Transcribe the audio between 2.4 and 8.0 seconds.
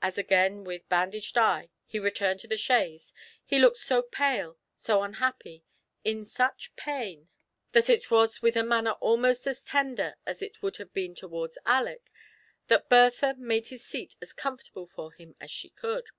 the chaise, he looked so pale, so imhappy, in such pain, that